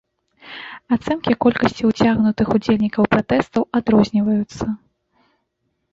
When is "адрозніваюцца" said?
3.81-4.65